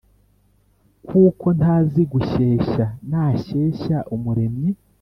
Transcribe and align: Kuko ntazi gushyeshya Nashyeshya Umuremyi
Kuko 1.07 1.45
ntazi 1.57 2.01
gushyeshya 2.11 2.85
Nashyeshya 3.09 3.97
Umuremyi 4.15 4.69